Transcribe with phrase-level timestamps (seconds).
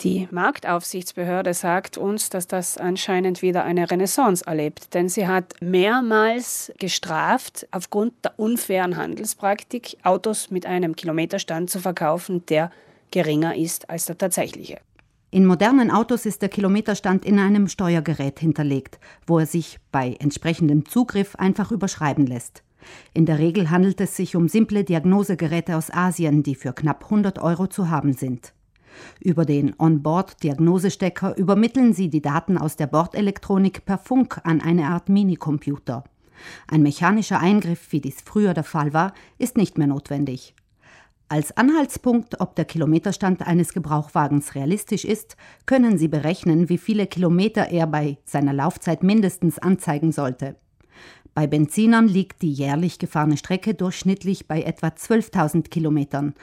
[0.00, 6.72] Die Marktaufsichtsbehörde sagt uns, dass das anscheinend wieder eine Renaissance erlebt, denn sie hat mehrmals
[6.78, 12.70] gestraft, aufgrund der unfairen Handelspraktik Autos mit einem Kilometerstand zu verkaufen, der
[13.10, 14.78] geringer ist als der tatsächliche.
[15.32, 20.86] In modernen Autos ist der Kilometerstand in einem Steuergerät hinterlegt, wo er sich bei entsprechendem
[20.86, 22.62] Zugriff einfach überschreiben lässt.
[23.14, 27.40] In der Regel handelt es sich um simple Diagnosegeräte aus Asien, die für knapp 100
[27.40, 28.52] Euro zu haben sind.
[29.20, 35.08] Über den Onboard-Diagnosestecker übermitteln sie die Daten aus der Bordelektronik per Funk an eine Art
[35.08, 36.04] Minicomputer.
[36.68, 40.54] Ein mechanischer Eingriff, wie dies früher der Fall war, ist nicht mehr notwendig.
[41.30, 47.68] Als Anhaltspunkt, ob der Kilometerstand eines Gebrauchwagens realistisch ist, können Sie berechnen, wie viele Kilometer
[47.68, 50.56] er bei seiner Laufzeit mindestens anzeigen sollte.
[51.34, 56.34] Bei Benzinern liegt die jährlich gefahrene Strecke durchschnittlich bei etwa 12.000 Kilometern.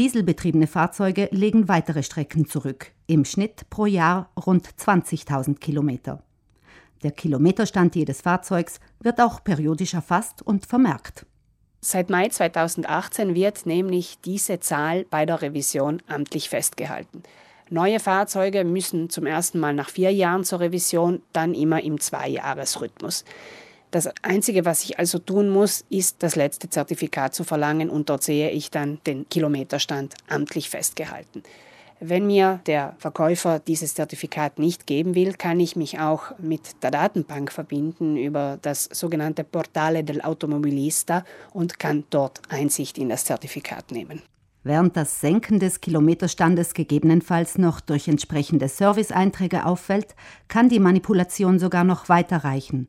[0.00, 6.22] Dieselbetriebene Fahrzeuge legen weitere Strecken zurück, im Schnitt pro Jahr rund 20.000 Kilometer.
[7.02, 11.26] Der Kilometerstand jedes Fahrzeugs wird auch periodisch erfasst und vermerkt.
[11.82, 17.22] Seit Mai 2018 wird nämlich diese Zahl bei der Revision amtlich festgehalten.
[17.68, 23.26] Neue Fahrzeuge müssen zum ersten Mal nach vier Jahren zur Revision, dann immer im Zweijahresrhythmus.
[23.90, 28.22] Das Einzige, was ich also tun muss, ist das letzte Zertifikat zu verlangen und dort
[28.22, 31.42] sehe ich dann den Kilometerstand amtlich festgehalten.
[32.02, 36.92] Wenn mir der Verkäufer dieses Zertifikat nicht geben will, kann ich mich auch mit der
[36.92, 43.90] Datenbank verbinden über das sogenannte Portale del Automobilista und kann dort Einsicht in das Zertifikat
[43.90, 44.22] nehmen.
[44.62, 50.14] Während das Senken des Kilometerstandes gegebenenfalls noch durch entsprechende Serviceeinträge auffällt,
[50.48, 52.88] kann die Manipulation sogar noch weiter reichen.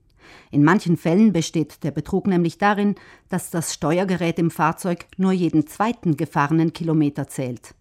[0.52, 2.96] In manchen Fällen besteht der Betrug nämlich darin,
[3.30, 7.74] dass das Steuergerät im Fahrzeug nur jeden zweiten gefahrenen Kilometer zählt.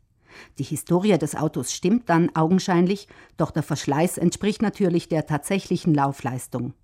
[0.59, 6.75] Die Historie des Autos stimmt dann augenscheinlich, doch der Verschleiß entspricht natürlich der tatsächlichen Laufleistung.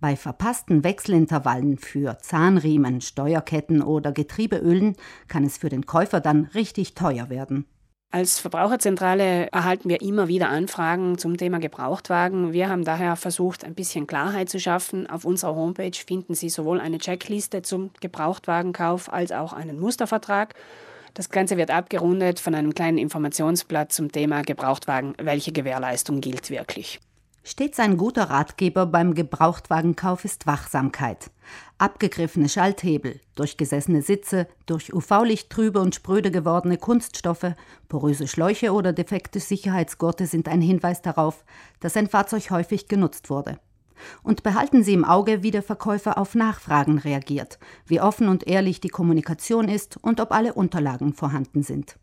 [0.00, 4.96] Bei verpassten Wechselintervallen für Zahnriemen, Steuerketten oder Getriebeölen
[5.28, 7.66] kann es für den Käufer dann richtig teuer werden.
[8.16, 12.54] Als Verbraucherzentrale erhalten wir immer wieder Anfragen zum Thema Gebrauchtwagen.
[12.54, 15.06] Wir haben daher versucht, ein bisschen Klarheit zu schaffen.
[15.06, 20.54] Auf unserer Homepage finden Sie sowohl eine Checkliste zum Gebrauchtwagenkauf als auch einen Mustervertrag.
[21.12, 25.12] Das Ganze wird abgerundet von einem kleinen Informationsblatt zum Thema Gebrauchtwagen.
[25.20, 27.00] Welche Gewährleistung gilt wirklich?
[27.48, 31.30] Stets ein guter Ratgeber beim Gebrauchtwagenkauf ist Wachsamkeit.
[31.78, 37.54] Abgegriffene Schalthebel, durchgesessene Sitze, durch UV-Licht trübe und spröde gewordene Kunststoffe,
[37.88, 41.44] poröse Schläuche oder defekte Sicherheitsgurte sind ein Hinweis darauf,
[41.78, 43.60] dass ein Fahrzeug häufig genutzt wurde.
[44.24, 48.80] Und behalten Sie im Auge, wie der Verkäufer auf Nachfragen reagiert, wie offen und ehrlich
[48.80, 51.94] die Kommunikation ist und ob alle Unterlagen vorhanden sind.